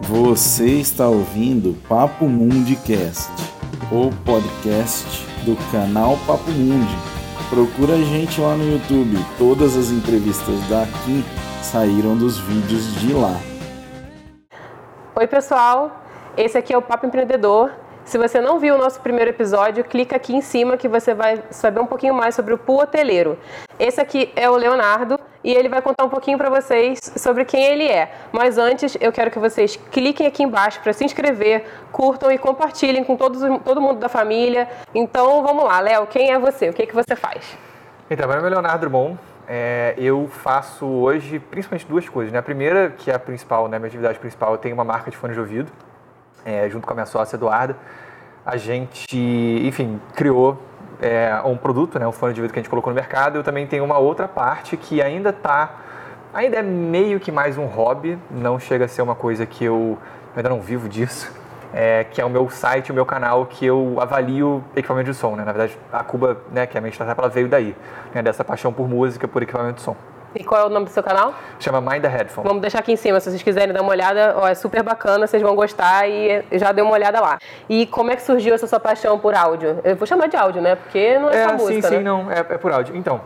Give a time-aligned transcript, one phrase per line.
[0.00, 3.30] Você está ouvindo Papo Mundicast,
[3.92, 6.96] o podcast do canal Papo Mundi.
[7.48, 9.16] Procura a gente lá no YouTube.
[9.38, 11.24] Todas as entrevistas daqui
[11.62, 13.38] saíram dos vídeos de lá.
[15.14, 16.04] Oi, pessoal.
[16.36, 17.70] Esse aqui é o Papo Empreendedor.
[18.04, 21.42] Se você não viu o nosso primeiro episódio, clica aqui em cima que você vai
[21.50, 23.38] saber um pouquinho mais sobre o Pool Hoteleiro.
[23.78, 27.64] Esse aqui é o Leonardo e ele vai contar um pouquinho para vocês sobre quem
[27.64, 28.12] ele é.
[28.30, 33.02] Mas antes, eu quero que vocês cliquem aqui embaixo para se inscrever, curtam e compartilhem
[33.02, 34.68] com todos, todo mundo da família.
[34.94, 36.68] Então, vamos lá, Léo, quem é você?
[36.68, 37.56] O que, é que você faz?
[38.10, 39.18] Então, meu nome é Leonardo Drummond.
[39.48, 42.30] É, eu faço hoje principalmente duas coisas.
[42.30, 42.38] Né?
[42.38, 45.16] A primeira, que é a principal, né, minha atividade principal, eu tenho uma marca de
[45.16, 45.72] fones de ouvido
[46.44, 47.76] é, junto com a minha sócia Eduarda,
[48.44, 49.18] a gente,
[49.64, 50.60] enfim, criou
[51.00, 53.36] é, um produto, né, um fone de ouvido que a gente colocou no mercado.
[53.36, 55.70] Eu também tenho uma outra parte que ainda está,
[56.32, 59.98] ainda é meio que mais um hobby, não chega a ser uma coisa que eu,
[60.34, 61.32] eu ainda não vivo disso,
[61.72, 65.34] é, que é o meu site, o meu canal, que eu avalio equipamento de som.
[65.36, 65.44] Né?
[65.44, 67.74] Na verdade, a Cuba, né, que é a minha startup, ela veio daí,
[68.14, 69.96] né, dessa paixão por música, por equipamento de som.
[70.34, 71.32] E qual é o nome do seu canal?
[71.60, 72.46] Chama Mind the Headphone.
[72.46, 75.26] Vamos deixar aqui em cima, se vocês quiserem dar uma olhada, ó, é super bacana,
[75.26, 77.38] vocês vão gostar e já deu uma olhada lá.
[77.68, 79.78] E como é que surgiu essa sua paixão por áudio?
[79.84, 80.74] Eu vou chamar de áudio, né?
[80.74, 81.98] Porque não é, é só música, sim, né?
[81.98, 82.96] sim, não, é, é por áudio.
[82.96, 83.20] Então,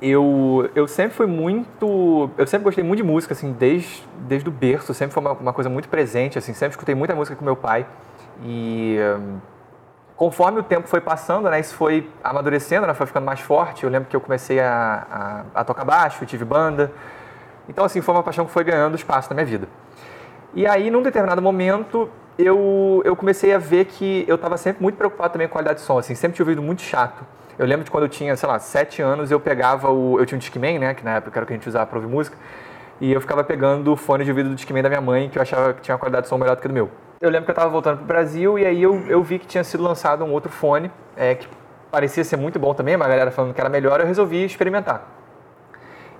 [0.00, 2.30] eu, eu sempre fui muito.
[2.36, 5.52] Eu sempre gostei muito de música, assim, desde, desde o berço, sempre foi uma, uma
[5.52, 7.86] coisa muito presente, assim, sempre escutei muita música com meu pai.
[8.44, 8.98] E.
[9.18, 9.52] Um,
[10.16, 13.84] conforme o tempo foi passando, né, isso foi amadurecendo, né, foi ficando mais forte.
[13.84, 16.92] Eu lembro que eu comecei a, a, a tocar baixo, tive banda.
[17.68, 19.68] Então, assim, foi uma paixão que foi ganhando espaço na minha vida.
[20.54, 24.96] E aí, num determinado momento, eu, eu comecei a ver que eu estava sempre muito
[24.96, 27.24] preocupado também com a qualidade de som, assim, sempre tinha ouvido muito chato.
[27.58, 30.18] Eu lembro de quando eu tinha, sei lá, sete anos, eu pegava o...
[30.18, 31.98] Eu tinha um Discman, né, que na época era o que a gente usava para
[31.98, 32.36] ouvir música,
[33.00, 35.42] e eu ficava pegando o fone de ouvido do Discman da minha mãe, que eu
[35.42, 36.90] achava que tinha uma qualidade de som melhor do que do meu
[37.22, 39.46] eu lembro que eu estava voltando para o Brasil e aí eu, eu vi que
[39.46, 41.46] tinha sido lançado um outro fone é, que
[41.88, 45.06] parecia ser muito bom também, uma galera falando que era melhor, eu resolvi experimentar.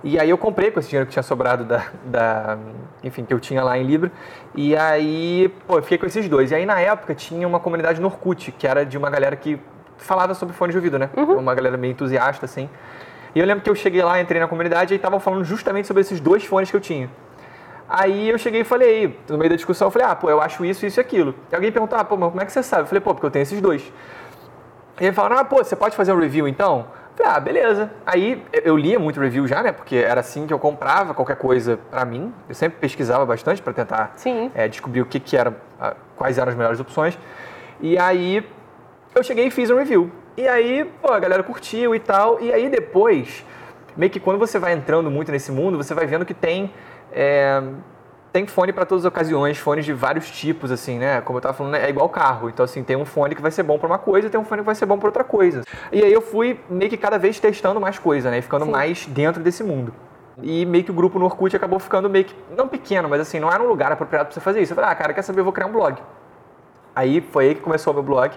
[0.01, 2.57] E aí eu comprei com esse dinheiro que tinha sobrado da, da
[3.03, 4.11] enfim, que eu tinha lá em Libra.
[4.53, 6.51] E aí, pô, eu fiquei com esses dois.
[6.51, 9.59] E aí na época tinha uma comunidade no Orkut, que era de uma galera que
[9.97, 11.09] falava sobre fone de ouvido, né?
[11.15, 11.39] Uhum.
[11.39, 12.69] Uma galera meio entusiasta, assim.
[13.33, 16.01] E eu lembro que eu cheguei lá, entrei na comunidade e estavam falando justamente sobre
[16.01, 17.09] esses dois fones que eu tinha.
[17.95, 20.65] Aí eu cheguei e falei, no meio da discussão, eu falei, ah, pô, eu acho
[20.65, 21.35] isso, isso e aquilo.
[21.51, 22.81] E alguém perguntou, ah, pô, mas como é que você sabe?
[22.81, 23.83] Eu falei, pô, porque eu tenho esses dois.
[24.99, 26.87] E ele falou, ah, pô, você pode fazer um review então?
[27.11, 27.91] Eu falei, ah, beleza.
[28.03, 29.71] Aí eu lia muito review já, né?
[29.71, 32.33] Porque era assim que eu comprava qualquer coisa para mim.
[32.49, 34.15] Eu sempre pesquisava bastante para tentar
[34.55, 35.55] é, descobrir o que, que era,
[36.15, 37.15] quais eram as melhores opções.
[37.79, 38.43] E aí
[39.13, 40.11] eu cheguei e fiz um review.
[40.35, 42.41] E aí, pô, a galera curtiu e tal.
[42.41, 43.45] E aí depois,
[43.95, 46.71] meio que quando você vai entrando muito nesse mundo, você vai vendo que tem
[47.13, 47.61] é,
[48.33, 51.21] tem fone para todas as ocasiões, fones de vários tipos, assim, né?
[51.21, 52.49] Como eu estava falando, é igual carro.
[52.49, 54.43] Então, assim, tem um fone que vai ser bom para uma coisa e tem um
[54.43, 55.63] fone que vai ser bom para outra coisa.
[55.91, 58.39] E aí eu fui meio que cada vez testando mais coisa, né?
[58.39, 58.71] E ficando Sim.
[58.71, 59.93] mais dentro desse mundo.
[60.41, 63.39] E meio que o grupo no Orkut acabou ficando meio que, não pequeno, mas assim,
[63.39, 64.71] não era um lugar apropriado para você fazer isso.
[64.71, 66.01] Eu falei, ah, cara, quer saber, eu vou criar um blog.
[66.95, 68.33] Aí foi aí que começou o meu blog.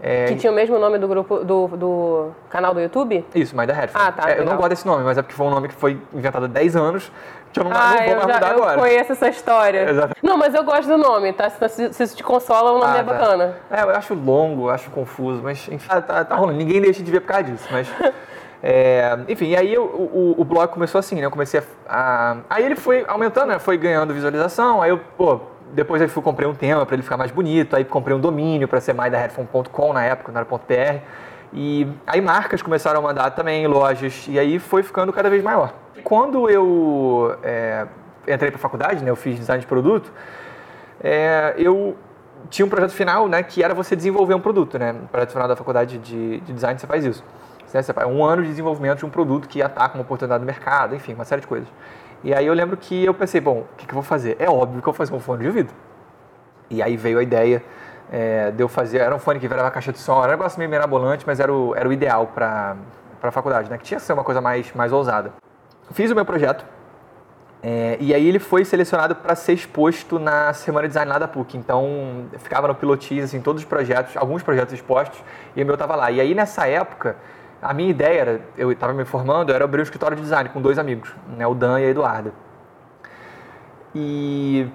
[0.00, 0.26] É...
[0.26, 3.24] Que tinha o mesmo nome do grupo do, do canal do YouTube?
[3.34, 4.04] Isso, My The Headphone.
[4.04, 4.30] Ah, tá.
[4.30, 6.44] É, eu não gosto desse nome, mas é porque foi um nome que foi inventado
[6.44, 7.10] há 10 anos,
[7.52, 8.74] que eu não, ah, não vou eu mais já, mudar eu agora.
[8.74, 9.86] Eu conheço essa história.
[10.22, 11.48] Não, mas eu gosto do nome, tá?
[11.50, 13.12] Se, se isso te consola, o nome ah, é tá.
[13.12, 13.56] bacana.
[13.70, 16.58] É, eu acho longo, acho confuso, mas enfim, tá, tá, tá rolando.
[16.58, 17.88] Ninguém deixa de ver por causa disso, mas...
[18.62, 21.26] É, enfim, e aí o, o, o, blog começou assim, né?
[21.26, 23.58] Eu comecei a, a, Aí ele foi aumentando, né?
[23.58, 25.40] Foi ganhando visualização, aí eu, pô,
[25.72, 28.68] depois eu fui comprei um tema para ele ficar mais bonito, aí comprei um domínio
[28.68, 31.02] para ser mydaheadphone.com na época, não era .pr.
[31.52, 35.72] E aí marcas começaram a mandar também, lojas, e aí foi ficando cada vez maior.
[36.04, 37.86] Quando eu é,
[38.26, 40.12] entrei para a faculdade, né, eu fiz design de produto,
[41.02, 41.96] é, eu
[42.50, 44.92] tinha um projeto final, né, que era você desenvolver um produto, né?
[44.92, 47.24] No projeto final da faculdade de, de design você faz isso.
[47.66, 50.94] Você faz um ano de desenvolvimento de um produto que ataca uma oportunidade no mercado,
[50.94, 51.68] enfim, uma série de coisas.
[52.26, 54.34] E aí eu lembro que eu pensei, bom, o que, que eu vou fazer?
[54.40, 55.72] É óbvio que eu vou fazer um fone de ouvido.
[56.68, 57.62] E aí veio a ideia
[58.10, 60.58] é, de eu fazer, era um fone que virava caixa de som, era um negócio
[60.58, 62.76] meio mirabolante, mas era o, era o ideal para
[63.22, 63.78] a faculdade, né?
[63.78, 65.34] Que tinha que ser uma coisa mais, mais ousada.
[65.92, 66.64] Fiz o meu projeto,
[67.62, 71.28] é, e aí ele foi selecionado para ser exposto na Semana de Design lá da
[71.28, 71.56] PUC.
[71.56, 75.22] Então, ficava no pilotis, assim, todos os projetos, alguns projetos expostos,
[75.54, 76.10] e o meu estava lá.
[76.10, 77.14] E aí, nessa época,
[77.60, 80.60] a minha ideia era, eu estava me formando, era abrir um escritório de design com
[80.60, 82.32] dois amigos, né, o Dan e a Eduarda.
[83.94, 84.68] E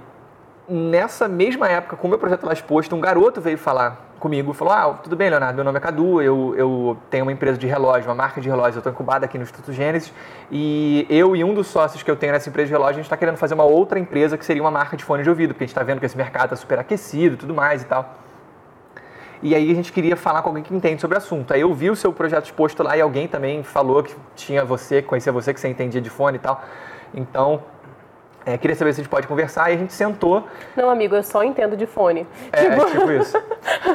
[0.67, 4.73] nessa mesma época, com o meu projeto lá exposto, um garoto veio falar comigo, falou,
[4.73, 8.07] ah, tudo bem, Leonardo, meu nome é Cadu, eu, eu tenho uma empresa de relógio,
[8.07, 10.13] uma marca de relógio, eu estou incubado aqui no Instituto Gênesis,
[10.51, 13.05] e eu e um dos sócios que eu tenho nessa empresa de relógio, a gente
[13.05, 15.63] está querendo fazer uma outra empresa que seria uma marca de fone de ouvido, porque
[15.63, 18.13] a gente está vendo que esse mercado está super aquecido e tudo mais e tal.
[19.43, 21.53] E aí a gente queria falar com alguém que entende sobre o assunto.
[21.53, 25.01] Aí eu vi o seu projeto exposto lá e alguém também falou que tinha você,
[25.01, 26.63] que conhecia você, que você entendia de fone e tal.
[27.13, 27.63] Então,
[28.45, 30.47] é, queria saber se a gente pode conversar e a gente sentou.
[30.75, 32.25] Não, amigo, eu só entendo de fone.
[32.51, 33.37] É, tipo, tipo isso.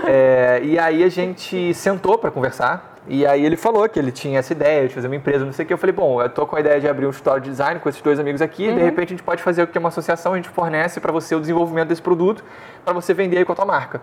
[0.08, 2.96] É, e aí a gente sentou para conversar.
[3.08, 5.64] E aí ele falou que ele tinha essa ideia de fazer uma empresa, não sei
[5.64, 5.72] o que.
[5.72, 7.88] Eu falei, bom, eu tô com a ideia de abrir um escritório de design com
[7.88, 8.68] esses dois amigos aqui.
[8.68, 8.74] Uhum.
[8.74, 11.12] De repente a gente pode fazer o que é uma associação, a gente fornece para
[11.12, 12.44] você o desenvolvimento desse produto
[12.84, 14.00] para você vender aí com a tua marca.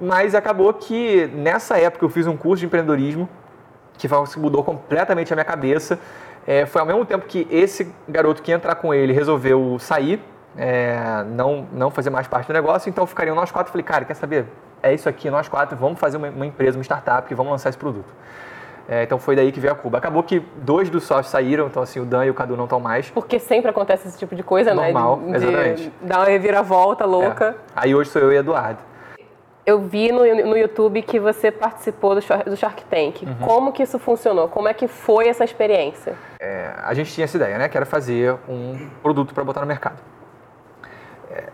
[0.00, 3.28] Mas acabou que nessa época eu fiz um curso de empreendedorismo
[3.96, 4.08] que
[4.38, 5.98] mudou completamente a minha cabeça.
[6.46, 10.20] É, foi ao mesmo tempo que esse garoto que ia entrar com ele resolveu sair,
[10.56, 13.72] é, não, não fazer mais parte do negócio, então ficariam nós quatro.
[13.72, 14.46] Falei, cara, quer saber?
[14.82, 17.70] É isso aqui, nós quatro, vamos fazer uma, uma empresa, uma startup, que vamos lançar
[17.70, 18.12] esse produto.
[18.86, 19.96] É, então foi daí que veio a Cuba.
[19.96, 22.78] Acabou que dois dos sócios saíram, então assim, o Dan e o Cadu não estão
[22.78, 23.08] mais.
[23.10, 25.38] Porque sempre acontece esse tipo de coisa, Normal, né?
[25.38, 25.92] De, exatamente.
[26.02, 27.56] Dar uma reviravolta louca.
[27.58, 27.72] É.
[27.74, 28.80] Aí hoje sou eu e Eduardo.
[29.66, 33.22] Eu vi no, no YouTube que você participou do Shark, do Shark Tank.
[33.22, 33.34] Uhum.
[33.36, 34.48] Como que isso funcionou?
[34.48, 36.14] Como é que foi essa experiência?
[36.38, 37.68] É, a gente tinha essa ideia, né?
[37.68, 40.02] Que era fazer um produto para botar no mercado.
[41.30, 41.48] É,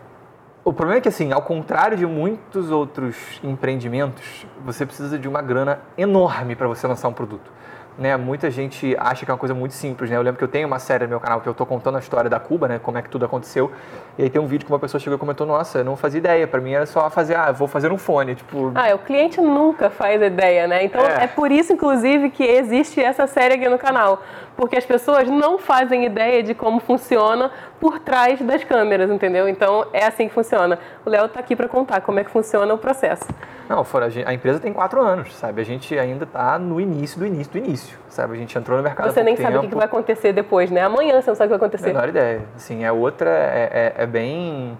[0.63, 5.41] o problema é que, assim, ao contrário de muitos outros empreendimentos, você precisa de uma
[5.41, 7.49] grana enorme para você lançar um produto
[7.97, 8.15] né?
[8.17, 10.17] Muita gente acha que é uma coisa muito simples, né?
[10.17, 11.99] Eu lembro que eu tenho uma série no meu canal que eu estou contando a
[11.99, 12.79] história da Cuba, né?
[12.79, 13.71] Como é que tudo aconteceu.
[14.17, 16.19] E aí tem um vídeo que uma pessoa chegou e comentou: Nossa, eu não fazia
[16.19, 16.47] ideia.
[16.47, 18.71] Para mim era só fazer, ah, vou fazer um fone, tipo.
[18.75, 20.83] Ah, o cliente nunca faz ideia, né?
[20.83, 24.21] Então é, é por isso, inclusive, que existe essa série aqui no canal,
[24.55, 29.47] porque as pessoas não fazem ideia de como funciona por trás das câmeras, entendeu?
[29.47, 30.79] Então é assim que funciona.
[31.05, 33.25] O Léo está aqui para contar como é que funciona o processo.
[33.71, 35.61] Não, fora, a, empresa tem quatro anos, sabe?
[35.61, 38.33] A gente ainda está no início do início do início, sabe?
[38.33, 40.81] A gente entrou no mercado Você nem sabe o que vai acontecer depois, né?
[40.81, 41.87] Amanhã você não sabe o que vai acontecer.
[41.87, 42.41] Menor ideia.
[42.55, 44.77] Assim, é outra, é, é, é bem...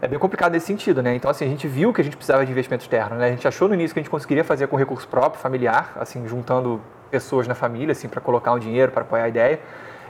[0.00, 1.14] É bem complicado nesse sentido, né?
[1.14, 3.26] Então, assim, a gente viu que a gente precisava de investimento externo, né?
[3.26, 6.26] A gente achou no início que a gente conseguiria fazer com recurso próprio, familiar, assim,
[6.26, 9.60] juntando pessoas na família, assim, para colocar um dinheiro, para apoiar a ideia.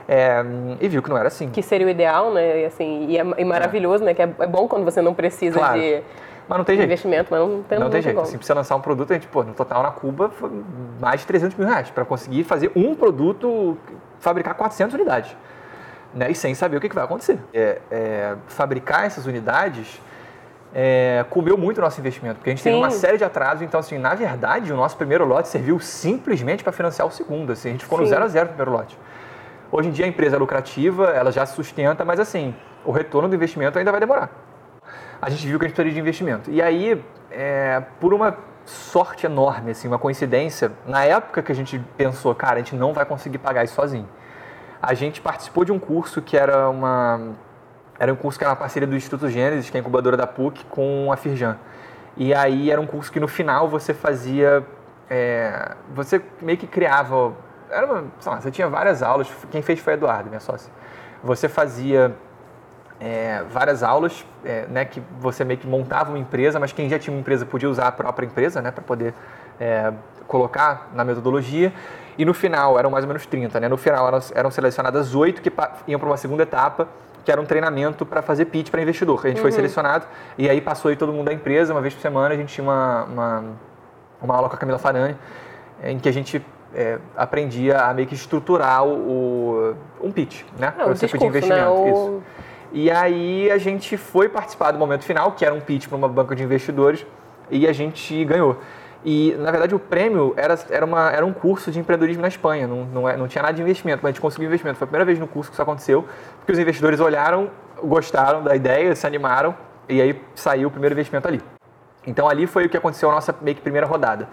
[0.09, 0.43] É,
[0.81, 1.49] e viu que não era assim.
[1.51, 2.63] Que seria o ideal, né?
[2.63, 4.07] E, assim, e, é, e maravilhoso, é.
[4.07, 4.15] né?
[4.15, 5.81] Que é, é, bom quando você não precisa claro.
[5.81, 6.03] de
[6.49, 6.89] mas não tem jeito.
[6.89, 8.21] investimento, mas não tem Não tem jeito.
[8.21, 10.51] Assim, precisa lançar um produto, a gente, pô, no total na Cuba foi
[11.01, 13.77] mais de 300 mil reais para conseguir fazer um produto,
[14.19, 15.37] fabricar 400 unidades.
[16.15, 16.31] Né?
[16.31, 17.39] E sem saber o que, que vai acontecer.
[17.55, 20.01] É, é, fabricar essas unidades
[20.75, 22.71] é, comeu muito o nosso investimento, porque a gente Sim.
[22.71, 23.63] teve uma série de atrasos.
[23.63, 27.53] Então, assim, na verdade, o nosso primeiro lote serviu simplesmente para financiar o segundo.
[27.53, 28.05] Assim, a gente ficou Sim.
[28.05, 28.99] no zero a zero no primeiro lote.
[29.71, 32.55] Hoje em dia a empresa é lucrativa, ela já se sustenta, mas assim,
[32.85, 34.42] o retorno do investimento ainda vai demorar
[35.23, 36.51] a gente viu que a gente precisaria de investimento.
[36.51, 41.79] E aí, é, por uma sorte enorme, assim, uma coincidência, na época que a gente
[41.97, 44.09] pensou, cara, a gente não vai conseguir pagar isso sozinho,
[44.83, 47.35] a gente participou de um curso que era uma
[48.01, 50.27] era um curso que era uma parceria do Instituto Gênesis, que é a incubadora da
[50.27, 51.57] PUC, com a Firjan.
[52.17, 54.67] E aí era um curso que no final você fazia,
[55.09, 57.33] é, você meio que criava,
[57.71, 60.73] era uma, lá, você tinha várias aulas, quem fez foi a Eduardo, minha sócia.
[61.23, 62.13] Você fazia
[63.03, 67.01] é, várias aulas, é, né, que você meio que montava uma empresa, mas quem já
[67.01, 69.13] tinha uma empresa podia usar a própria empresa, né, para poder
[69.59, 69.93] é,
[70.29, 71.73] colocar na metodologia.
[72.17, 73.69] E no final, eram mais ou menos 30, né?
[73.69, 75.51] No final eram, eram selecionadas oito que
[75.89, 76.87] iam para uma segunda etapa,
[77.25, 79.19] que era um treinamento para fazer pitch para investidor.
[79.25, 79.43] A gente uhum.
[79.43, 80.07] foi selecionado
[80.37, 82.63] e aí passou aí todo mundo da empresa, uma vez por semana a gente tinha
[82.63, 83.45] uma, uma,
[84.21, 85.17] uma aula com a Camila Farani,
[85.83, 86.45] em que a gente
[86.75, 90.69] é, aprendia a meio que estruturar o, o um pitch, né?
[90.69, 91.61] É, para você pedir investimento.
[91.61, 91.69] Né?
[91.69, 91.89] O...
[91.89, 92.23] Isso.
[92.73, 96.09] E aí a gente foi participar do momento final, que era um pitch para uma
[96.09, 97.07] banca de investidores,
[97.51, 98.59] e a gente ganhou.
[99.05, 102.67] E, na verdade, o prêmio era, era, uma, era um curso de empreendedorismo na Espanha,
[102.67, 104.79] não, não, é, não tinha nada de investimento, mas a gente conseguiu investimento.
[104.79, 106.07] Foi a primeira vez no curso que isso aconteceu,
[106.39, 107.51] porque os investidores olharam,
[107.83, 109.55] gostaram da ideia, se animaram,
[109.89, 111.43] e aí saiu o primeiro investimento ali.
[112.07, 114.29] Então, ali foi o que aconteceu a nossa meio que primeira rodada.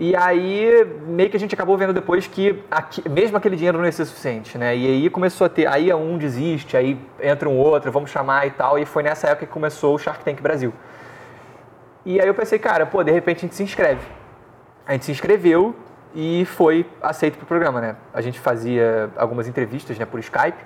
[0.00, 3.84] E aí, meio que a gente acabou vendo depois que aqui, mesmo aquele dinheiro não
[3.84, 4.76] ia ser suficiente, né?
[4.76, 8.52] E aí começou a ter, aí um desiste, aí entra um outro, vamos chamar e
[8.52, 8.78] tal.
[8.78, 10.72] E foi nessa época que começou o Shark Tank Brasil.
[12.06, 14.06] E aí eu pensei, cara, pô, de repente a gente se inscreve.
[14.86, 15.74] A gente se inscreveu
[16.14, 17.96] e foi aceito para o programa, né?
[18.14, 20.64] A gente fazia algumas entrevistas né, por Skype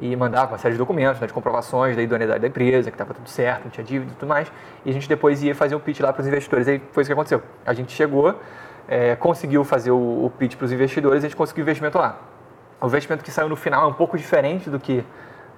[0.00, 3.14] e mandava uma série de documentos, né, de comprovações da idoneidade da empresa, que estava
[3.14, 4.50] tudo certo, não tinha dívida e tudo mais.
[4.84, 6.66] E a gente depois ia fazer um pitch lá para os investidores.
[6.66, 7.42] Aí foi isso que aconteceu.
[7.64, 8.38] A gente chegou,
[8.88, 12.18] é, conseguiu fazer o, o pitch para os investidores e a gente conseguiu investimento lá.
[12.80, 15.04] O investimento que saiu no final é um pouco diferente do que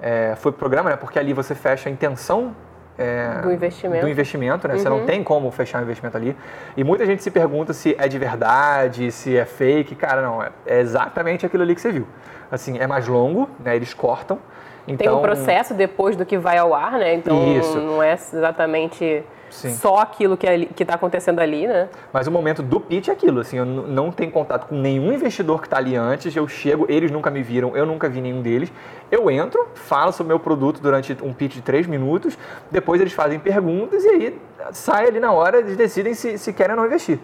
[0.01, 2.55] é, foi o programa, né, porque ali você fecha a intenção
[2.99, 4.05] é, do investimento.
[4.05, 4.75] Do investimento, né?
[4.75, 4.81] Uhum.
[4.81, 5.07] Você não uhum.
[5.07, 6.37] tem como fechar um investimento ali.
[6.77, 9.95] E muita gente se pergunta se é de verdade, se é fake.
[9.95, 12.07] Cara, não, é, é exatamente aquilo ali que você viu.
[12.51, 13.77] Assim, é mais longo, né?
[13.77, 14.39] Eles cortam.
[14.87, 14.97] Então...
[14.97, 17.15] Tem um processo depois do que vai ao ar, né?
[17.15, 17.79] Então Isso.
[17.79, 19.71] não é exatamente Sim.
[19.71, 21.89] só aquilo que é está acontecendo ali, né?
[22.13, 25.61] Mas o momento do pitch é aquilo, assim, eu não tenho contato com nenhum investidor
[25.61, 28.73] que está ali antes, eu chego, eles nunca me viram, eu nunca vi nenhum deles.
[29.11, 32.37] Eu entro, falo sobre o meu produto durante um pitch de três minutos,
[32.71, 34.41] depois eles fazem perguntas e aí
[34.73, 37.19] sai ali na hora, eles decidem se, se querem ou não investir.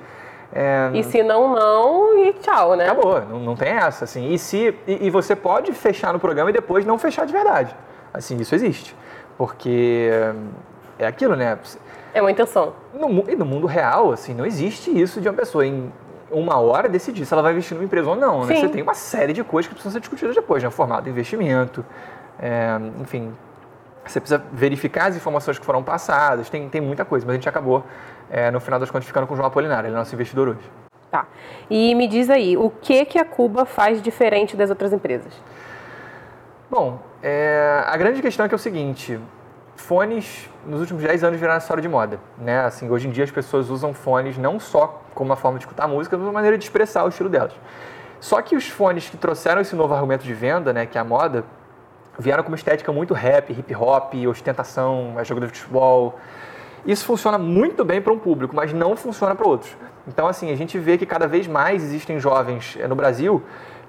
[0.54, 0.90] É...
[0.92, 2.84] E se não, não, e tchau, né?
[2.84, 4.32] Acabou, não, não tem essa, assim.
[4.32, 7.74] E, se, e, e, você pode fechar no programa e depois não fechar de verdade.
[8.12, 8.94] Assim, isso existe.
[9.38, 10.10] Porque
[10.98, 11.58] é aquilo, né?
[12.12, 12.74] É uma intenção.
[12.92, 15.90] No, e no mundo real, assim, não existe isso de uma pessoa em
[16.30, 18.44] uma hora decidir se ela vai investir numa empresa ou não.
[18.44, 18.56] Né?
[18.56, 20.70] Você tem uma série de coisas que precisam ser discutidas depois, né?
[20.70, 21.84] Formato de investimento,
[22.38, 23.32] é, enfim.
[24.06, 27.48] Você precisa verificar as informações que foram passadas, tem, tem muita coisa, mas a gente
[27.48, 27.84] acabou,
[28.30, 30.70] é, no final das contas, ficando com o João Apolinário, ele é nosso investidor hoje.
[31.10, 31.26] Tá.
[31.70, 35.32] E me diz aí, o que, que a Cuba faz diferente das outras empresas?
[36.70, 39.20] Bom, é, a grande questão é que é o seguinte,
[39.76, 42.64] fones nos últimos 10 anos viraram história de moda, né?
[42.64, 45.86] Assim, hoje em dia as pessoas usam fones não só como uma forma de escutar
[45.86, 47.52] música, mas uma maneira de expressar o estilo delas.
[48.20, 51.04] Só que os fones que trouxeram esse novo argumento de venda, né, que é a
[51.04, 51.44] moda,
[52.18, 56.18] vieram com uma estética muito rap, hip hop, ostentação, é jogo de futebol.
[56.84, 59.76] Isso funciona muito bem para um público, mas não funciona para outros.
[60.06, 63.42] Então, assim, a gente vê que cada vez mais existem jovens eh, no Brasil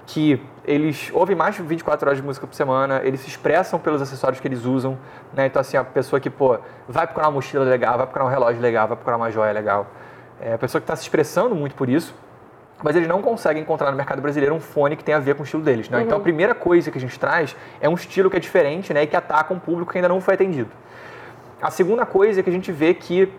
[0.06, 4.02] que eles ouvem mais de 24 horas de música por semana, eles se expressam pelos
[4.02, 4.98] acessórios que eles usam,
[5.32, 5.46] né?
[5.46, 8.60] Então, assim, a pessoa que, pô, vai procurar uma mochila legal, vai procurar um relógio
[8.60, 9.86] legal, vai procurar uma joia legal.
[10.40, 12.14] É a pessoa que está se expressando muito por isso,
[12.82, 15.42] mas eles não conseguem encontrar no mercado brasileiro um fone que tenha a ver com
[15.42, 15.98] o estilo deles, né?
[15.98, 16.04] Uhum.
[16.04, 19.02] Então, a primeira coisa que a gente traz é um estilo que é diferente, né?
[19.02, 20.70] E que ataca um público que ainda não foi atendido.
[21.62, 23.32] A segunda coisa é que a gente vê que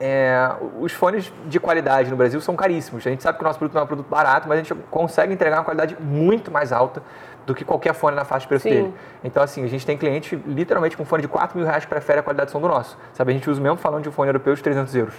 [0.00, 3.06] é, os fones de qualidade no Brasil são caríssimos.
[3.06, 4.74] A gente sabe que o nosso produto não é um produto barato, mas a gente
[4.90, 7.02] consegue entregar uma qualidade muito mais alta
[7.48, 8.70] do que qualquer fone na faixa de preço Sim.
[8.70, 8.94] dele.
[9.24, 12.20] Então, assim, a gente tem cliente literalmente com fone de 4 mil reais que prefere
[12.20, 12.96] a qualidade de som do nosso.
[13.14, 15.14] Sabe, a gente usa o mesmo falando de um fone europeu de 300 euros.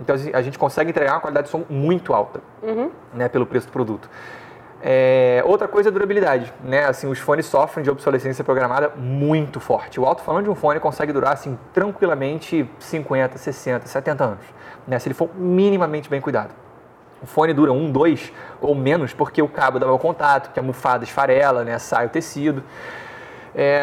[0.00, 2.90] Então, assim, a gente consegue entregar uma qualidade de som muito alta, uhum.
[3.12, 4.08] né, pelo preço do produto.
[4.82, 6.84] É, outra coisa é a durabilidade, né?
[6.86, 10.00] Assim, os fones sofrem de obsolescência programada muito forte.
[10.00, 14.44] O alto-falante de um fone consegue durar assim tranquilamente 50, 60, 70 anos,
[14.86, 14.98] né?
[14.98, 16.63] Se ele for minimamente bem cuidado.
[17.24, 20.62] O fone dura um, dois ou menos porque o cabo dá mau contato, que a
[20.62, 21.78] almofada esfarela, né?
[21.78, 22.62] Sai o tecido.
[23.54, 23.80] É,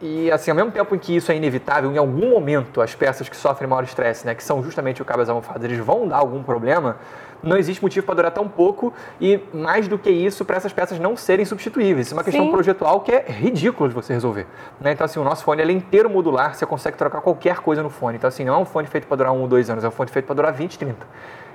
[0.00, 3.28] e assim, ao mesmo tempo em que isso é inevitável, em algum momento as peças
[3.28, 6.06] que sofrem maior estresse, né, que são justamente o cabo e as almofadas, eles vão
[6.06, 6.96] dar algum problema,
[7.42, 10.98] não existe motivo para durar tão pouco e, mais do que isso, para essas peças
[11.00, 12.06] não serem substituíveis.
[12.06, 12.52] Isso é uma questão Sim.
[12.52, 14.46] projetual que é ridículo de você resolver.
[14.80, 14.92] Né?
[14.92, 18.16] Então, assim, o nosso fone é inteiro modular, você consegue trocar qualquer coisa no fone.
[18.16, 19.92] Então, assim, não é um fone feito para durar um ou dois anos, é um
[19.92, 21.06] fone feito para durar 20, 30.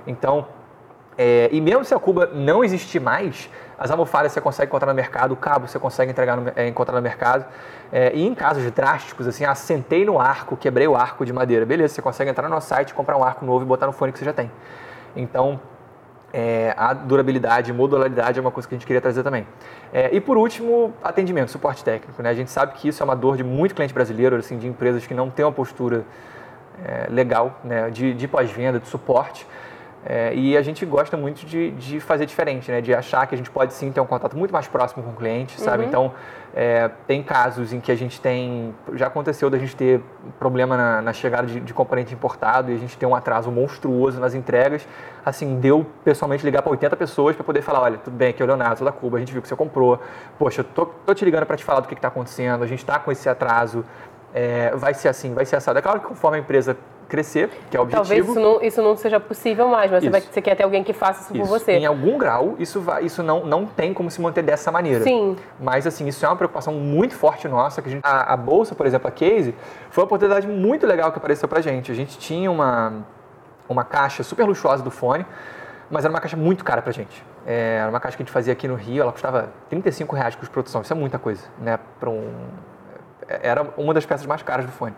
[0.06, 0.46] Então,
[1.16, 4.94] é, e mesmo se a Cuba não existir mais, as almofadas você consegue encontrar no
[4.94, 7.44] mercado, o cabo você consegue entregar no, é, encontrar no mercado.
[7.92, 11.94] É, e em casos drásticos, assim, assentei no arco, quebrei o arco de madeira, beleza,
[11.94, 14.18] você consegue entrar no nosso site, comprar um arco novo e botar no fone que
[14.18, 14.50] você já tem.
[15.14, 15.60] Então,
[16.32, 19.46] é, a durabilidade, modularidade é uma coisa que a gente queria trazer também.
[19.92, 22.22] É, e por último, atendimento, suporte técnico.
[22.22, 22.30] Né?
[22.30, 25.06] A gente sabe que isso é uma dor de muito cliente brasileiro, assim, de empresas
[25.06, 26.04] que não têm uma postura
[26.82, 27.90] é, legal né?
[27.90, 29.46] de, de pós-venda, de suporte.
[30.04, 32.80] É, e a gente gosta muito de, de, fazer diferente, né?
[32.80, 35.12] De achar que a gente pode sim ter um contato muito mais próximo com o
[35.14, 35.84] cliente, sabe?
[35.84, 35.88] Uhum.
[35.88, 36.12] Então,
[36.54, 38.74] é, tem casos em que a gente tem...
[38.94, 40.00] Já aconteceu da gente ter
[40.40, 44.18] problema na, na chegada de, de, componente importado e a gente tem um atraso monstruoso
[44.18, 44.86] nas entregas.
[45.24, 48.44] Assim, deu pessoalmente ligar para 80 pessoas para poder falar, olha, tudo bem, aqui é
[48.44, 50.00] o Leonardo, sou da Cuba, a gente viu que você comprou.
[50.36, 52.80] Poxa, eu tô, tô te ligando para te falar do que está acontecendo, a gente
[52.80, 53.84] está com esse atraso.
[54.34, 55.78] É, vai ser assim, vai ser assado.
[55.78, 56.76] É claro que conforme a empresa
[57.12, 58.08] crescer, que é o objetivo.
[58.08, 60.82] Talvez isso não, isso não seja possível mais, mas você, vai, você, quer ter alguém
[60.82, 61.72] que faça isso, isso, por você.
[61.72, 65.04] Em algum grau, isso, vai, isso não, não tem como se manter dessa maneira.
[65.04, 65.36] Sim.
[65.60, 67.82] Mas, assim, isso é uma preocupação muito forte nossa.
[67.82, 69.54] Que a, gente, a, a Bolsa, por exemplo, a Case,
[69.90, 71.92] foi uma oportunidade muito legal que apareceu pra gente.
[71.92, 73.04] A gente tinha uma,
[73.68, 75.26] uma caixa super luxuosa do fone,
[75.90, 77.22] mas era uma caixa muito cara pra gente.
[77.46, 80.34] É, era uma caixa que a gente fazia aqui no Rio, ela custava 35 reais
[80.34, 80.80] de produção.
[80.80, 81.78] Isso é muita coisa, né?
[82.00, 82.32] Pra um,
[83.28, 84.94] era uma das peças mais caras do fone.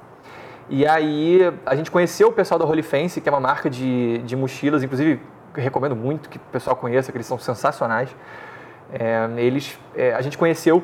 [0.68, 4.18] E aí a gente conheceu o pessoal da Holy Fence, que é uma marca de,
[4.18, 5.20] de mochilas, inclusive
[5.54, 8.14] recomendo muito que o pessoal conheça, que eles são sensacionais.
[8.92, 10.82] É, eles, é, a gente conheceu,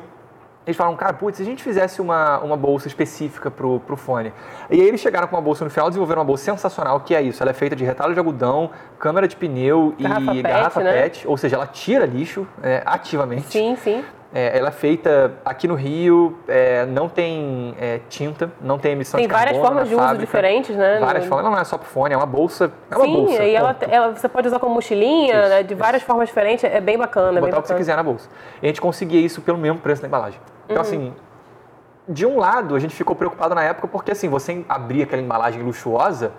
[0.65, 4.31] eles falaram, cara, putz, se a gente fizesse uma, uma bolsa específica pro, pro fone.
[4.69, 7.21] E aí eles chegaram com uma bolsa no final, desenvolveram uma bolsa sensacional, que é
[7.21, 8.69] isso, ela é feita de retalho de algodão,
[8.99, 10.93] câmera de pneu garrafa e pet, garrafa né?
[10.93, 13.47] PET, ou seja, ela tira lixo é, ativamente.
[13.47, 14.03] Sim, sim.
[14.33, 19.17] É, ela é feita aqui no Rio, é, não tem é, tinta, não tem emissão
[19.19, 20.25] Tem de várias carbono formas de na uso fábrica.
[20.25, 20.99] diferentes, né?
[21.01, 22.71] Várias No- formas, não é só pro fone, é uma bolsa.
[22.89, 23.43] É uma Sim, bolsa.
[23.43, 26.79] e ela, ela- você pode usar como mochilinha, Isso, né, de várias formas diferentes, é
[26.79, 27.39] bem bacana.
[27.39, 28.29] é bem botar o que você quiser na bolsa.
[28.61, 30.39] E a gente conseguia isso pelo mesmo preço da embalagem.
[30.63, 30.81] Então, Uhum.
[30.81, 31.13] assim,
[32.07, 35.61] de um lado, a gente ficou preocupado na época porque, assim, você abrir aquela embalagem
[35.61, 36.31] luxuosa.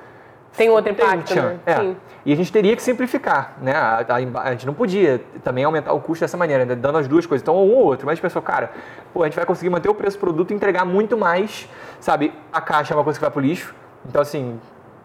[0.56, 1.42] Tem outro tem impacto, tchan.
[1.42, 1.58] né?
[1.66, 1.76] É.
[1.76, 1.96] Sim.
[2.24, 3.72] E a gente teria que simplificar, né?
[3.74, 6.74] A, a a gente não podia também aumentar o custo dessa maneira, né?
[6.74, 7.42] dando as duas coisas.
[7.42, 8.06] Então, um ou outro.
[8.06, 8.70] Mas a gente pensou, cara,
[9.12, 11.68] pô, a gente vai conseguir manter o preço do produto e entregar muito mais,
[11.98, 12.32] sabe?
[12.52, 13.74] A caixa é uma coisa que vai pro lixo.
[14.06, 14.60] Então, assim,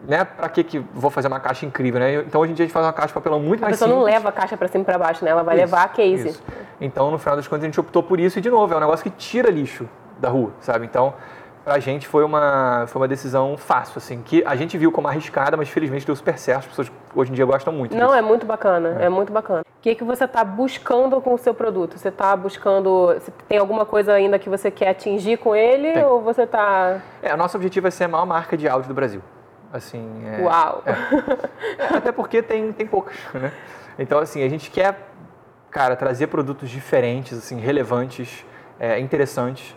[0.06, 0.24] né?
[0.24, 2.14] Pra que que vou fazer uma caixa incrível, né?
[2.16, 3.88] Então, hoje em dia a gente faz uma caixa de papelão muito A mais pessoa
[3.88, 4.14] não simples.
[4.14, 5.30] leva a caixa pra cima e pra baixo, né?
[5.32, 6.28] Ela vai Isso, levar a case.
[6.28, 6.42] isso.
[6.80, 8.80] Então, no final das contas, a gente optou por isso e, de novo, é um
[8.80, 9.88] negócio que tira lixo
[10.20, 10.84] da rua, sabe?
[10.84, 11.14] Então,
[11.68, 15.54] pra gente foi uma, foi uma decisão fácil, assim, que a gente viu como arriscada,
[15.54, 16.60] mas felizmente deu super certo.
[16.60, 18.18] As pessoas hoje em dia gostam muito Não, disso.
[18.18, 19.60] é muito bacana, é, muito bacana.
[19.60, 21.98] O que, que você está buscando com o seu produto?
[21.98, 23.08] Você está buscando.
[23.12, 25.92] Você tem alguma coisa ainda que você quer atingir com ele?
[25.92, 26.04] Tem.
[26.06, 27.02] Ou você está.
[27.22, 29.20] É, o nosso objetivo é ser a maior marca de áudio do Brasil.
[29.70, 30.82] Assim, é- Uau!
[30.86, 33.52] É, até porque tem, tem poucas, né?
[33.98, 35.10] Então, assim, a gente quer,
[35.70, 38.42] cara, trazer produtos diferentes, assim, relevantes,
[38.80, 39.76] é, interessantes.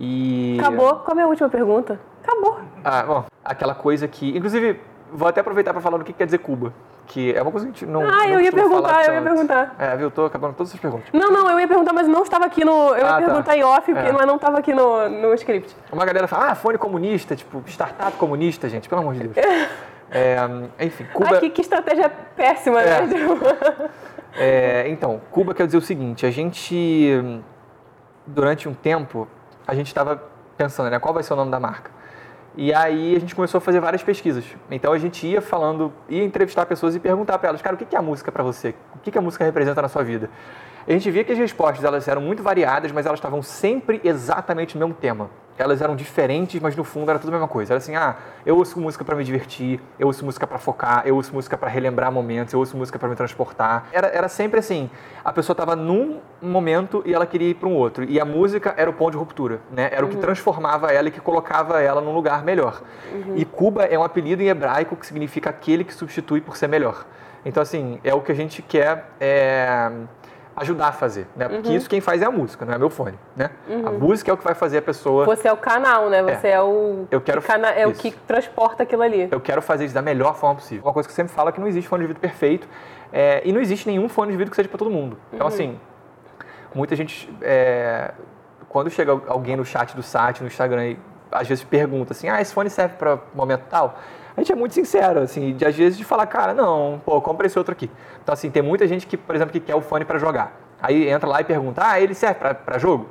[0.00, 0.56] E...
[0.58, 2.00] Acabou com a minha última pergunta.
[2.24, 2.58] Acabou.
[2.82, 4.34] Ah, bom, aquela coisa que...
[4.36, 4.80] Inclusive,
[5.12, 6.72] vou até aproveitar para falar do que quer dizer Cuba.
[7.06, 9.22] Que é uma coisa que a gente não Ah, não eu ia perguntar, eu ia
[9.22, 9.74] perguntar.
[9.78, 10.10] É, viu?
[10.12, 11.08] Tô acabando todas as perguntas.
[11.12, 12.90] Não, não, eu ia perguntar, mas não estava aqui no.
[12.90, 13.26] Eu ia Ah, tá.
[13.26, 14.12] perguntar em off, É.
[14.12, 15.76] mas não estava aqui no, no script.
[15.92, 19.36] Uma galera fala, ah, fone comunista, tipo, startup comunista, gente, pelo amor de Deus.
[20.12, 20.38] É,
[20.80, 21.28] enfim, Cuba...
[21.34, 23.02] Ai, que, que estratégia péssima, É.
[23.06, 23.90] né?
[24.36, 27.42] É, então, Cuba quer dizer o seguinte, a gente,
[28.26, 29.28] durante um tempo,
[29.66, 30.22] a gente estava
[30.56, 31.90] pensando, né, qual vai ser o nome da marca?
[32.56, 34.44] E aí a gente começou a fazer várias pesquisas.
[34.70, 37.94] Então a gente ia falando, ia entrevistar pessoas e perguntar para elas, cara, o que
[37.94, 38.74] é a música para você?
[38.94, 40.28] O que a música representa na sua vida?
[40.88, 44.76] A gente via que as respostas elas eram muito variadas, mas elas estavam sempre exatamente
[44.76, 45.30] no mesmo tema.
[45.58, 47.74] Elas eram diferentes, mas no fundo era tudo a mesma coisa.
[47.74, 51.14] Era assim, ah, eu ouço música para me divertir, eu ouço música para focar, eu
[51.16, 53.86] ouço música para relembrar momentos, eu ouço música para me transportar.
[53.92, 54.88] Era, era sempre assim,
[55.22, 58.04] a pessoa estava num momento e ela queria ir para um outro.
[58.04, 59.90] E a música era o ponto de ruptura, né?
[59.92, 62.80] Era o que transformava ela e que colocava ela num lugar melhor.
[63.36, 67.04] E Cuba é um apelido em hebraico que significa aquele que substitui por ser melhor.
[67.44, 69.90] Então, assim, é o que a gente quer é,
[70.60, 71.48] ajudar a fazer, né?
[71.48, 73.50] Porque isso quem faz é a música, não é meu fone, né?
[73.86, 75.24] A música é o que vai fazer a pessoa...
[75.24, 76.22] Você é o canal, né?
[76.22, 77.06] Você é, o.
[77.10, 79.28] Eu quero- que cana- É o que transporta aquilo ali.
[79.30, 80.84] Eu quero fazer isso da melhor forma possível.
[80.84, 82.68] Uma coisa que eu sempre falo é que não existe fone de ouvido perfeito
[83.12, 85.16] é, e não existe nenhum fone de ouvido que seja para todo mundo.
[85.32, 85.78] Então, assim,
[86.74, 88.12] muita gente, é,
[88.68, 90.98] quando chega alguém no chat do site, no Instagram, e
[91.32, 93.98] às vezes pergunta assim, ah, esse fone serve para momento tal?
[94.36, 97.46] A gente é muito sincero, assim, de às vezes de falar, cara, não, pô, compra
[97.46, 97.90] esse outro aqui.
[98.22, 100.58] Então, assim, tem muita gente que, por exemplo, que quer o fone para jogar.
[100.80, 103.08] Aí entra lá e pergunta, ah, ele serve para jogo?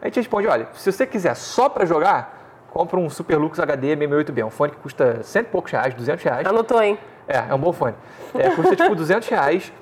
[0.00, 4.44] A gente responde, olha, se você quiser só para jogar, compra um Superlux HD 668B,
[4.44, 6.46] um fone que custa cento e poucos reais, 200 reais.
[6.46, 6.98] Anotou, hein?
[7.26, 7.94] É, é um bom fone.
[8.34, 9.72] É, custa tipo 200 reais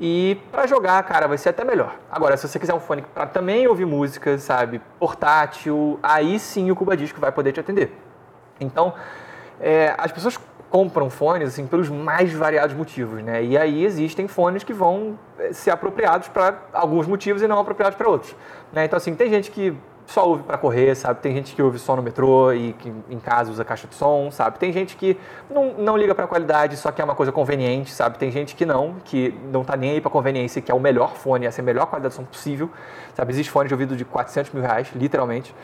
[0.00, 1.96] e para jogar, cara, vai ser até melhor.
[2.10, 6.76] Agora, se você quiser um fone para também ouvir música, sabe, portátil, aí sim o
[6.76, 7.96] Cuba Disco vai poder te atender.
[8.60, 8.94] Então,
[9.60, 10.38] é, as pessoas
[10.72, 13.44] compram fones assim pelos mais variados motivos, né?
[13.44, 17.94] E aí existem fones que vão eh, ser apropriados para alguns motivos e não apropriados
[17.98, 18.34] para outros,
[18.72, 18.86] né?
[18.86, 21.20] Então assim, tem gente que só ouve para correr, sabe?
[21.20, 24.30] Tem gente que ouve só no metrô e que em casa usa caixa de som,
[24.30, 24.58] sabe?
[24.58, 25.18] Tem gente que
[25.50, 28.16] não, não liga para qualidade, só que é uma coisa conveniente, sabe?
[28.16, 31.16] Tem gente que não, que não tá nem aí para conveniência, que é o melhor
[31.16, 32.70] fone, essa é a melhor qualidade de som possível,
[33.14, 33.30] sabe?
[33.30, 35.54] Existe fone de ouvido de 400 mil reais, literalmente.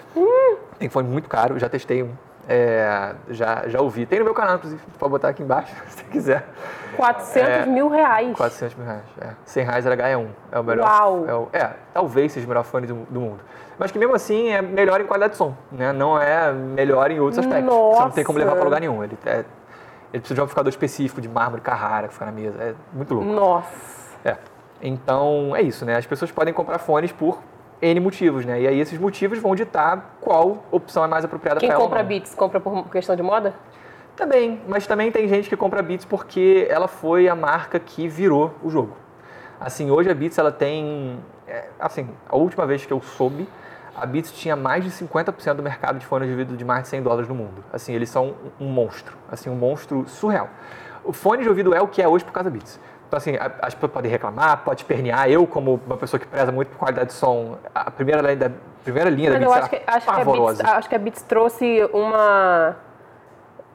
[0.79, 2.28] Tem fone muito caro, já testei um.
[2.51, 4.07] É, já, já ouvi.
[4.07, 6.47] Tem no meu canal, inclusive, pode botar aqui embaixo, se você quiser.
[6.97, 7.67] 400 É.
[7.67, 8.35] mil reais.
[8.37, 9.03] 400 mil reais.
[9.21, 9.29] É.
[9.45, 10.27] 100 reais era HE1.
[10.51, 10.87] É o melhor.
[10.87, 11.25] Uau.
[11.29, 13.41] É, o- é, talvez seja o melhor fone do, do mundo.
[13.79, 15.93] Mas que mesmo assim é melhor em qualidade de som, né?
[15.93, 17.73] Não é melhor em outros aspectos.
[17.73, 19.05] Você não tem como levar para lugar nenhum.
[19.05, 19.45] Ele, é-
[20.13, 22.61] ele precisa de um amplificador específico de mármore Carrara que fica na mesa.
[22.63, 23.31] É muito louco.
[23.31, 23.69] Nossa.
[24.25, 24.37] É.
[24.81, 25.97] Então, é isso, né?
[25.97, 27.39] As pessoas podem comprar fones por
[27.81, 28.61] N motivos, né?
[28.61, 31.85] E aí esses motivos vão ditar qual opção é mais apropriada Quem para ela.
[31.85, 32.03] ou compra.
[32.03, 33.55] Beats, compra por questão de moda?
[34.17, 38.09] Também, mas também tem gente que compra a Beats porque ela foi a marca que
[38.09, 38.97] virou o jogo.
[39.61, 43.49] Assim, hoje a Beats ela tem, é, assim, a última vez que eu soube,
[43.95, 46.89] a Beats tinha mais de 50% do mercado de fones de ouvido de mais de
[46.89, 47.65] 100 dólares no mundo.
[47.73, 50.49] Assim, eles são um um monstro, assim, um monstro surreal.
[51.05, 52.79] O fone de ouvido é o que é hoje por causa da Beats.
[53.09, 55.31] Então, assim, as pessoas podem reclamar, pode espernear.
[55.31, 58.51] Eu, como uma pessoa que preza muito por qualidade de som, a primeira linha da,
[58.85, 60.67] primeira linha da Mas eu Beats acho que, acho, que a Beats, pavorosa.
[60.67, 62.77] acho que a Beats trouxe uma.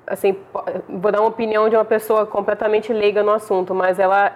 [0.06, 0.38] Assim,
[0.88, 4.32] vou dar uma opinião de uma pessoa completamente leiga no assunto, mas ela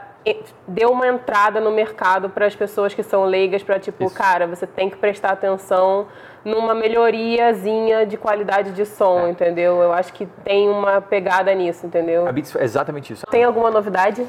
[0.68, 4.16] deu uma entrada no mercado para as pessoas que são leigas, para tipo, Isso.
[4.16, 6.08] cara, você tem que prestar atenção
[6.44, 9.30] numa melhoriazinha de qualidade de som, é.
[9.30, 9.82] entendeu?
[9.82, 12.28] Eu acho que tem uma pegada nisso, entendeu?
[12.28, 13.26] A Beats é exatamente isso.
[13.28, 14.26] Tem alguma novidade?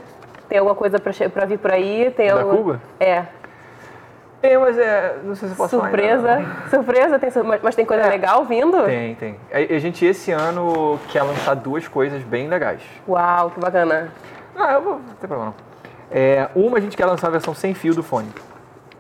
[0.48, 2.10] Tem alguma coisa para vir por aí?
[2.16, 2.56] Tem da alguma...
[2.56, 2.82] Cuba?
[2.98, 3.26] É.
[4.40, 6.22] Tem, mas é, não sei se eu posso Surpresa.
[6.22, 7.30] falar ainda, Surpresa, tem,
[7.60, 8.08] mas tem coisa é.
[8.08, 8.84] legal vindo?
[8.84, 9.36] Tem, tem.
[9.52, 12.80] A gente esse ano quer lançar duas coisas bem legais.
[13.08, 14.12] Uau, que bacana.
[14.56, 15.54] Ah, eu vou, não tem problema não.
[16.10, 18.32] É, uma a gente quer lançar a versão sem fio do fone.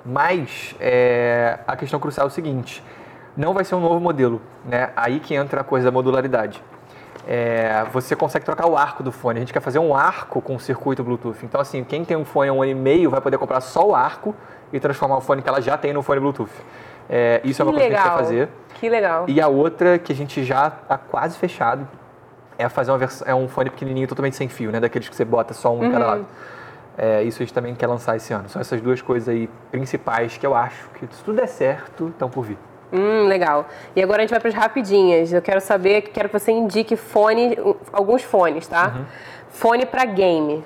[0.04, 2.82] Mas é, a questão crucial é o seguinte,
[3.36, 4.90] não vai ser um novo modelo, né?
[4.96, 6.62] Aí que entra a coisa da modularidade.
[7.30, 9.36] É, você consegue trocar o arco do fone.
[9.38, 11.44] A gente quer fazer um arco com circuito Bluetooth.
[11.44, 13.86] Então, assim, quem tem um fone há um ano e meio vai poder comprar só
[13.86, 14.34] o arco
[14.72, 16.50] e transformar o fone que ela já tem no fone Bluetooth.
[17.06, 18.02] É, isso que é uma coisa legal.
[18.02, 18.48] que a gente quer fazer.
[18.80, 19.26] Que legal.
[19.28, 21.86] E a outra que a gente já está quase fechado
[22.56, 24.80] é fazer uma é um fone pequenininho totalmente sem fio, né?
[24.80, 25.84] Daqueles que você bota só um uhum.
[25.84, 26.10] em cada uhum.
[26.10, 26.26] lado.
[26.96, 28.48] É, isso a gente também quer lançar esse ano.
[28.48, 32.30] São essas duas coisas aí principais que eu acho que se tudo der certo, estão
[32.30, 32.58] por vir.
[32.92, 33.66] Hum, legal.
[33.94, 35.32] E agora a gente vai para as rapidinhas.
[35.32, 37.56] Eu quero saber, quero que você indique fone,
[37.92, 38.94] alguns fones, tá?
[38.96, 39.04] Uhum.
[39.50, 40.64] Fone para game.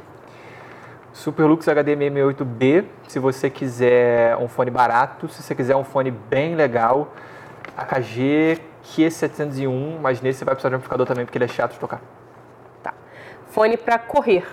[1.12, 6.54] Superlux HDMI M8B, se você quiser um fone barato, se você quiser um fone bem
[6.54, 7.12] legal,
[7.76, 11.72] AKG Q701, mas nesse você vai precisar de um amplificador também, porque ele é chato
[11.72, 12.00] de tocar.
[12.82, 12.94] Tá.
[13.48, 14.46] Fone para correr.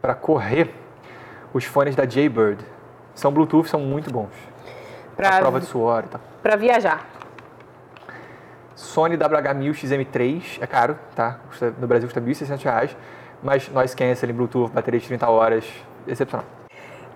[0.00, 0.70] Para correr,
[1.52, 2.62] os fones da Jaybird.
[3.14, 4.30] São Bluetooth, são muito bons.
[5.18, 6.58] Pra prova de suor e tal.
[6.58, 7.04] Viajar.
[8.74, 11.40] Sony WH-1000 XM3, é caro, tá?
[11.78, 12.96] no Brasil custa R$ 1.600
[13.42, 15.64] mas nós cancel em Bluetooth, bateria de 30 horas,
[16.06, 16.46] excepcional.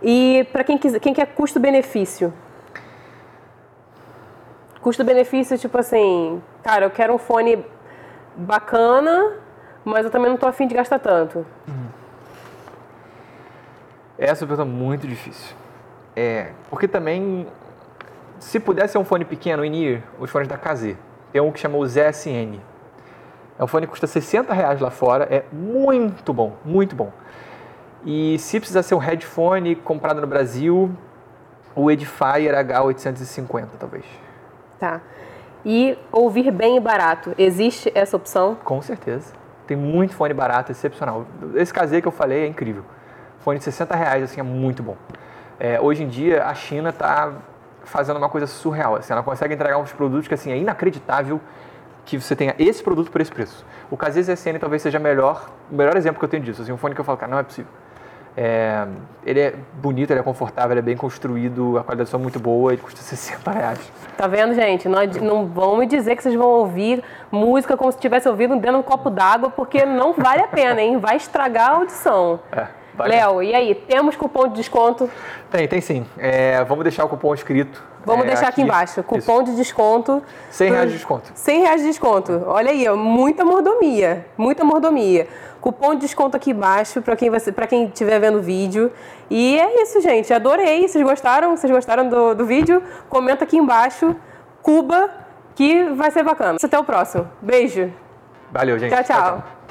[0.03, 2.33] E para quem, quem quer custo-benefício?
[4.81, 7.65] Custo-benefício, tipo assim, cara, eu quero um fone
[8.37, 9.35] bacana,
[9.85, 11.47] mas eu também não estou afim de gastar tanto.
[11.69, 11.87] Uhum.
[14.19, 15.55] Essa é uma pergunta muito difícil.
[16.15, 17.47] É, porque também,
[18.43, 20.97] se pudesse ser um fone pequeno, in-ear, os fones da KZ,
[21.33, 22.59] tem um que chamou o ZSN,
[23.57, 27.13] é um fone que custa 60 reais lá fora, é muito bom, muito bom.
[28.05, 30.91] E se precisar ser um headphone comprado no Brasil,
[31.75, 34.05] o Edifier H850 talvez.
[34.79, 35.01] Tá.
[35.65, 38.57] E ouvir bem e barato, existe essa opção?
[38.65, 39.33] Com certeza.
[39.69, 41.27] Tem muito fone barato, excepcional.
[41.55, 42.85] Esse caseiro que eu falei é incrível.
[43.39, 44.97] Fone de 60 reais, assim, é muito bom.
[45.61, 47.33] É, hoje em dia, a China está
[47.85, 48.97] fazendo uma coisa surreal.
[48.97, 51.41] Assim, ela consegue entregar uns produtos que assim, é inacreditável
[52.05, 53.65] que você tenha esse produto por esse preço.
[53.91, 56.63] O KZSN talvez seja melhor, o melhor exemplo que eu tenho disso.
[56.63, 57.71] Assim, um fone que eu falo, cara, não é possível.
[58.35, 58.87] É,
[59.27, 62.73] ele é bonito, ele é confortável, ele é bem construído, a qualidade é muito boa,
[62.73, 63.93] ele custa 60 reais.
[64.17, 64.89] Tá vendo, gente?
[64.89, 68.73] Não, não vão me dizer que vocês vão ouvir música como se estivesse ouvindo dentro
[68.73, 70.99] de um copo d'água, porque não vale a pena, hein?
[70.99, 72.41] Vai estragar a audição.
[72.51, 72.82] É.
[72.99, 75.11] Léo, e aí, temos cupom de desconto?
[75.51, 76.07] Tem, tem sim.
[76.19, 77.83] É, vamos deixar o cupom escrito.
[78.05, 79.03] Vamos é, deixar aqui, aqui embaixo.
[79.03, 79.45] Cupom Isso.
[79.45, 80.23] de desconto.
[80.51, 81.33] 100 reais de desconto.
[81.35, 82.43] 100 reais de desconto.
[82.47, 84.27] Olha aí, muita mordomia.
[84.37, 85.29] Muita mordomia.
[85.61, 88.91] Cupom de desconto aqui embaixo para quem para quem estiver vendo o vídeo.
[89.31, 90.33] E é isso, gente.
[90.33, 90.89] Adorei.
[90.89, 91.57] Vocês gostaram?
[91.57, 92.83] Vocês gostaram do, do vídeo?
[93.09, 94.17] Comenta aqui embaixo.
[94.63, 95.11] Cuba,
[95.55, 96.59] que vai ser bacana.
[96.63, 97.29] Até o próximo.
[97.41, 97.93] Beijo.
[98.51, 98.91] Valeu, gente.
[98.91, 99.05] tchau.
[99.05, 99.17] tchau.
[99.17, 99.62] tchau, tchau.